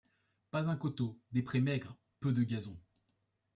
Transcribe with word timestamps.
Pas 0.49 0.67
un 0.67 0.75
coteau, 0.77 1.19
des 1.31 1.43
prés 1.43 1.61
maigres, 1.61 1.95
peu 2.21 2.33
de 2.33 2.41
gazon; 2.41 2.75